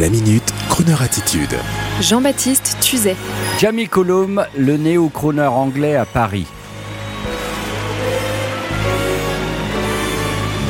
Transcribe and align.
La 0.00 0.08
minute, 0.08 0.54
Kroneur 0.70 1.02
attitude. 1.02 1.54
Jean-Baptiste 2.00 2.78
Tuzet. 2.80 3.14
Jamie 3.60 3.88
Cullum, 3.88 4.42
le 4.56 4.78
néo-crooner 4.78 5.42
anglais 5.42 5.96
à 5.96 6.06
Paris. 6.06 6.46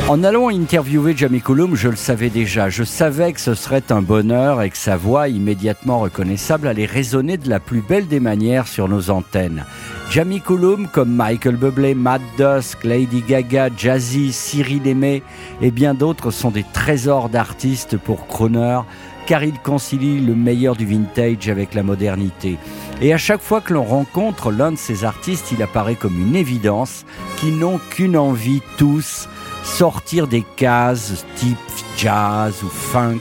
En 0.09 0.25
allant 0.25 0.49
interviewer 0.49 1.15
Jamie 1.17 1.41
Cullum, 1.41 1.77
je 1.77 1.89
le 1.89 1.95
savais 1.95 2.31
déjà. 2.31 2.69
Je 2.69 2.83
savais 2.83 3.33
que 3.33 3.41
ce 3.41 3.55
serait 3.55 3.85
un 3.91 4.03
bonheur 4.03 4.61
et 4.61 4.71
que 4.71 4.77
sa 4.77 4.97
voix, 4.97 5.29
immédiatement 5.29 6.01
reconnaissable, 6.01 6.67
allait 6.67 6.85
résonner 6.85 7.37
de 7.37 7.49
la 7.49 7.61
plus 7.61 7.81
belle 7.81 8.09
des 8.09 8.19
manières 8.19 8.67
sur 8.67 8.89
nos 8.89 9.11
antennes. 9.11 9.65
Jamie 10.11 10.41
Cullum, 10.41 10.89
comme 10.89 11.15
Michael 11.15 11.57
Bublé, 11.57 11.95
Matt 11.95 12.21
Dusk, 12.37 12.83
Lady 12.83 13.23
Gaga, 13.27 13.69
Jazzy, 13.75 14.33
Cyril 14.33 14.87
Aimé 14.87 15.23
et 15.63 15.71
bien 15.71 15.95
d'autres 15.95 16.31
sont 16.33 16.51
des 16.51 16.67
trésors 16.75 17.31
d'artistes 17.31 17.97
pour 17.97 18.27
Croner, 18.27 18.81
car 19.27 19.45
ils 19.45 19.59
concilient 19.59 20.21
le 20.21 20.35
meilleur 20.35 20.77
du 20.77 20.87
vintage 20.87 21.49
avec 21.49 21.75
la 21.75 21.83
modernité. 21.83 22.59
Et 23.01 23.13
à 23.13 23.19
chaque 23.19 23.41
fois 23.41 23.61
que 23.61 23.73
l'on 23.73 23.85
rencontre 23.85 24.51
l'un 24.51 24.73
de 24.73 24.77
ces 24.77 25.05
artistes, 25.05 25.53
il 25.53 25.63
apparaît 25.63 25.95
comme 25.95 26.21
une 26.21 26.37
évidence 26.37 27.05
qu'ils 27.39 27.59
n'ont 27.59 27.81
qu'une 27.91 28.17
envie 28.17 28.63
tous, 28.79 29.29
sortir 29.65 30.27
des 30.27 30.45
cases 30.57 31.25
type 31.37 31.59
jazz 31.97 32.63
ou 32.63 32.69
funk 32.69 33.21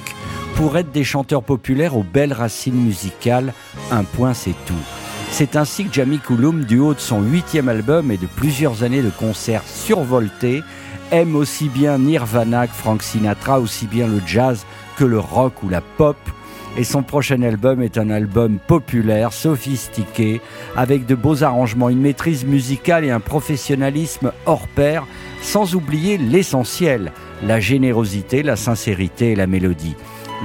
pour 0.56 0.78
être 0.78 0.92
des 0.92 1.04
chanteurs 1.04 1.44
populaires 1.44 1.96
aux 1.96 2.04
belles 2.04 2.34
racines 2.34 2.76
musicales, 2.76 3.54
un 3.90 4.04
point 4.04 4.34
c'est 4.34 4.56
tout. 4.66 5.01
C'est 5.32 5.56
ainsi 5.56 5.86
que 5.86 5.94
Jamie 5.94 6.20
Cullum, 6.20 6.66
du 6.66 6.78
haut 6.80 6.94
de 6.94 7.00
son 7.00 7.22
huitième 7.22 7.70
album 7.70 8.12
et 8.12 8.18
de 8.18 8.28
plusieurs 8.28 8.84
années 8.84 9.02
de 9.02 9.10
concerts 9.10 9.64
survoltés, 9.66 10.62
aime 11.10 11.38
aussi 11.38 11.70
bien 11.70 11.98
Nirvana 11.98 12.68
que 12.68 12.74
Frank 12.74 13.02
Sinatra, 13.02 13.60
aussi 13.60 13.88
bien 13.88 14.08
le 14.08 14.22
jazz 14.28 14.66
que 14.98 15.06
le 15.06 15.20
rock 15.20 15.64
ou 15.64 15.70
la 15.70 15.80
pop. 15.80 16.18
Et 16.78 16.84
son 16.84 17.02
prochain 17.02 17.42
album 17.44 17.82
est 17.82 17.98
un 17.98 18.10
album 18.10 18.60
populaire, 18.68 19.32
sophistiqué, 19.32 20.42
avec 20.76 21.06
de 21.06 21.16
beaux 21.16 21.44
arrangements, 21.44 21.90
une 21.90 22.02
maîtrise 22.02 22.46
musicale 22.46 23.06
et 23.06 23.10
un 23.10 23.22
professionnalisme 23.22 24.34
hors 24.46 24.68
pair, 24.68 25.08
sans 25.42 25.76
oublier 25.76 26.18
l'essentiel, 26.18 27.14
la 27.42 27.60
générosité, 27.62 28.44
la 28.44 28.58
sincérité 28.58 29.32
et 29.32 29.36
la 29.36 29.48
mélodie. 29.48 29.96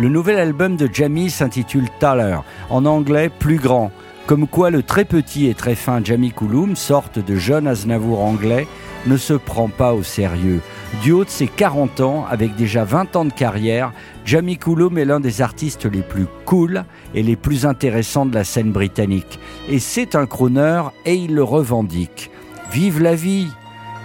Le 0.01 0.09
nouvel 0.09 0.39
album 0.39 0.77
de 0.77 0.89
Jamie 0.91 1.31
s'intitule 1.31 1.89
Taller, 1.99 2.39
en 2.71 2.85
anglais 2.87 3.31
plus 3.31 3.59
grand, 3.59 3.91
comme 4.27 4.49
quoi 4.49 4.71
le 4.71 4.83
très 4.83 5.05
petit 5.05 5.47
et 5.47 5.55
très 5.55 5.77
fin 5.77 6.03
Jamie 6.03 6.33
Cullum, 6.33 6.75
sorte 6.75 7.25
de 7.25 7.37
jeune 7.37 7.69
Aznavour 7.69 8.21
anglais, 8.25 8.67
ne 9.07 9.17
se 9.17 9.35
prend 9.35 9.69
pas 9.69 9.95
au 9.95 10.03
sérieux. 10.03 10.61
Du 11.03 11.13
haut 11.13 11.25
de 11.25 11.31
ses 11.31 11.47
40 11.47 12.01
ans, 12.01 12.27
avec 12.29 12.57
déjà 12.57 12.85
20 12.85 13.15
ans 13.15 13.25
de 13.25 13.33
carrière, 13.33 13.93
Jamie 14.25 14.59
Cullum 14.59 14.99
est 14.99 15.05
l'un 15.05 15.21
des 15.21 15.43
artistes 15.43 15.85
les 15.85 16.03
plus 16.03 16.27
cool 16.45 16.85
et 17.15 17.23
les 17.23 17.37
plus 17.37 17.67
intéressants 17.67 18.27
de 18.27 18.35
la 18.35 18.43
scène 18.43 18.73
britannique. 18.73 19.39
Et 19.69 19.79
c'est 19.79 20.17
un 20.17 20.27
crooner 20.27 20.83
et 21.05 21.15
il 21.15 21.35
le 21.35 21.45
revendique. 21.45 22.31
Vive 22.73 23.01
la 23.01 23.15
vie 23.15 23.49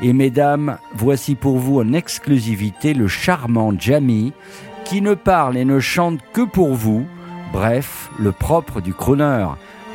Et 0.03 0.13
mesdames, 0.13 0.78
voici 0.94 1.33
pour 1.33 1.58
vous 1.58 1.80
en 1.80 1.94
exclusivité 1.94 2.94
le 2.94 3.08
charmant 3.08 3.73
Jamie, 3.78 4.33
qui 4.85 5.02
ne 5.02 5.16
parle 5.16 5.58
et 5.58 5.66
ne 5.66 5.80
chante 5.80 6.19
que 6.33 6.41
pour 6.41 6.75
vous, 6.75 7.06
bref, 7.53 8.09
le 8.19 8.31
propre 8.31 8.81
du 8.81 8.94
crooner, 8.94 9.47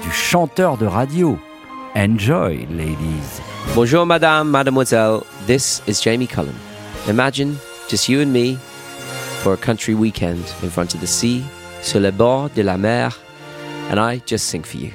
du 0.03 0.11
chanteur 0.11 0.77
de 0.77 0.87
radio. 0.87 1.39
Enjoy, 1.95 2.67
ladies. 2.71 3.41
Bonjour, 3.75 4.05
madame, 4.07 4.51
mademoiselle. 4.51 5.21
This 5.47 5.83
is 5.87 6.01
Jamie 6.03 6.27
Cullum. 6.27 6.55
Imagine 7.09 7.57
just 7.89 8.09
you 8.09 8.21
and 8.21 8.33
me 8.33 8.59
for 9.43 9.55
a 9.55 9.57
country 9.57 9.95
weekend 9.95 10.43
in 10.63 10.71
front 10.71 10.95
of 10.95 11.01
the 11.01 11.07
sea, 11.07 11.43
sur 11.83 12.01
le 12.01 12.11
bord 12.11 12.51
de 12.55 12.63
la 12.63 12.77
mer, 12.77 13.17
and 13.91 13.99
I 13.99 14.21
just 14.27 14.47
sing 14.49 14.63
for 14.63 14.79
you. 14.79 14.91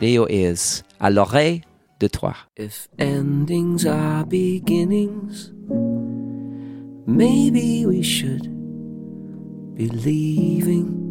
Near 0.00 0.10
your 0.10 0.30
ears, 0.30 0.82
à 1.00 1.10
l'oreille 1.10 1.62
de 2.00 2.08
toi. 2.08 2.34
If 2.56 2.88
endings 2.98 3.86
are 3.86 4.24
beginnings, 4.24 5.50
maybe 7.06 7.86
we 7.86 8.02
should 8.02 8.48
be 9.74 9.88
leaving. 9.88 11.05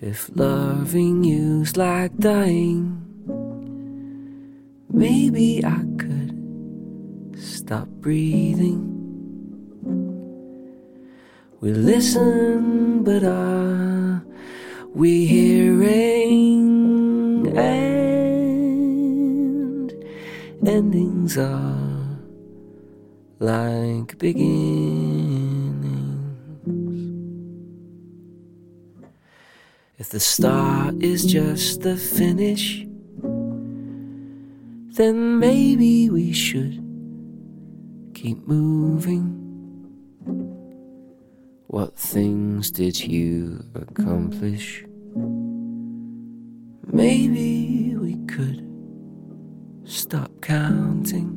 If 0.00 0.30
loving 0.36 1.24
you's 1.24 1.76
like 1.76 2.16
dying, 2.18 3.02
maybe 4.88 5.64
I 5.64 5.82
could 5.98 7.34
stop 7.36 7.88
breathing. 7.98 8.94
We 11.60 11.72
listen, 11.72 13.02
but 13.02 13.24
are 13.24 14.22
we 14.94 15.26
hearing? 15.26 16.68
And 17.58 18.72
endings 20.64 21.36
are 21.36 22.20
like 23.40 24.16
beginnings. 24.16 25.17
If 29.98 30.10
the 30.10 30.20
start 30.20 31.02
is 31.02 31.24
just 31.24 31.80
the 31.80 31.96
finish, 31.96 32.86
then 34.94 35.40
maybe 35.40 36.08
we 36.08 36.32
should 36.32 36.74
keep 38.14 38.46
moving. 38.46 39.34
What 41.66 41.98
things 41.98 42.70
did 42.70 43.00
you 43.00 43.64
accomplish? 43.74 44.84
Maybe 46.86 47.96
we 47.96 48.24
could 48.26 48.62
stop 49.82 50.30
counting. 50.40 51.34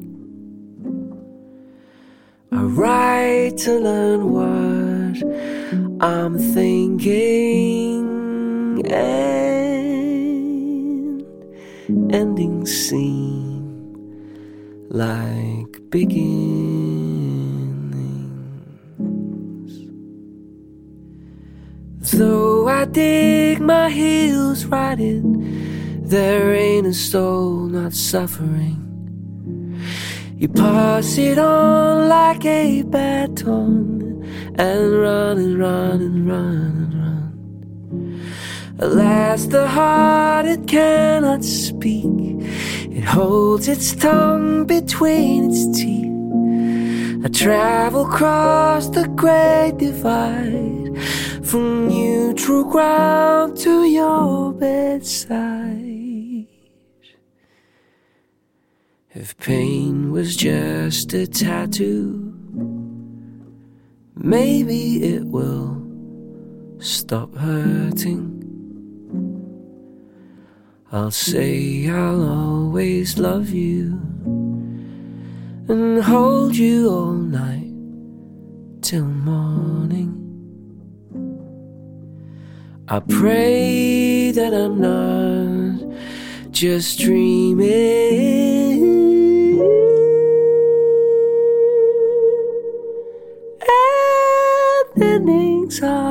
I 2.52 2.62
write 2.62 3.58
to 3.66 3.80
learn 3.80 4.30
what 4.30 5.18
I'm 6.00 6.38
thinking 6.38 8.21
and 8.92 10.12
endings 12.14 12.72
seem 12.90 13.96
like 14.90 15.80
beginnings. 15.90 17.32
Though 22.12 22.68
I 22.68 22.86
dig 22.86 23.62
my 23.62 23.90
heels 23.90 24.66
right 24.66 25.00
in, 25.00 26.04
there 26.04 26.54
ain't 26.54 26.88
a 26.88 26.94
soul 26.94 27.68
not 27.68 27.94
suffering. 27.94 28.82
You 30.36 30.50
pass 30.50 31.18
it 31.18 31.38
on 31.38 32.10
like 32.10 32.44
a 32.46 32.82
baton 32.82 34.24
and 34.58 35.00
run 35.00 35.38
and 35.38 35.60
run 35.60 36.02
and 36.02 36.28
run 36.28 36.56
and 36.56 36.94
run. 36.96 37.21
Alas, 38.82 39.46
the 39.46 39.68
heart 39.68 40.48
it 40.48 40.66
cannot 40.68 41.44
speak. 41.44 42.04
It 42.90 43.04
holds 43.04 43.68
its 43.68 43.94
tongue 43.94 44.66
between 44.66 45.52
its 45.52 45.68
teeth. 45.78 46.10
I 47.24 47.28
travel 47.28 48.08
across 48.08 48.90
the 48.90 49.08
great 49.10 49.78
divide 49.78 50.98
from 51.46 51.90
neutral 51.90 52.64
ground 52.64 53.56
to 53.58 53.84
your 53.86 54.52
bedside. 54.52 56.48
If 59.14 59.38
pain 59.38 60.12
was 60.12 60.36
just 60.36 61.14
a 61.14 61.28
tattoo, 61.28 62.34
maybe 64.16 65.04
it 65.04 65.26
will 65.26 65.86
stop 66.80 67.36
hurting. 67.36 68.41
I'll 70.94 71.10
say 71.10 71.88
I'll 71.88 72.22
always 72.30 73.18
love 73.18 73.52
you 73.52 73.98
and 75.70 76.04
hold 76.04 76.54
you 76.58 76.90
all 76.90 77.14
night 77.14 77.72
till 78.82 79.06
morning. 79.06 80.12
I 82.90 83.00
pray 83.00 84.32
that 84.32 84.54
I'm 84.54 84.82
not 84.82 86.52
just 86.52 87.00
dreaming. 87.00 87.72
Endings 94.98 95.82
are 95.82 96.11